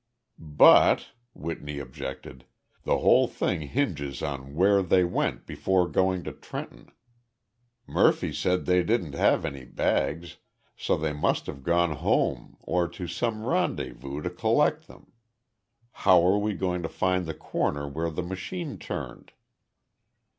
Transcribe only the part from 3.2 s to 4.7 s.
thing hinges on